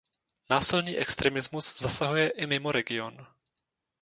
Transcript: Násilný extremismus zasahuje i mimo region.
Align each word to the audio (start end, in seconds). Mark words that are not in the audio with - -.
Násilný 0.49 0.97
extremismus 0.97 1.77
zasahuje 1.79 2.29
i 2.29 2.45
mimo 2.45 2.71
region. 2.71 3.27